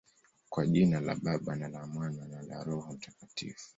[0.49, 3.69] Kwa jina la Baba, na la Mwana, na la Roho Mtakatifu.